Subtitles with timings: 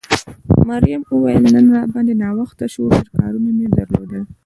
[0.67, 4.23] مريم وویل نن را باندې ناوخته شو، ډېر کارونه مې درلودل.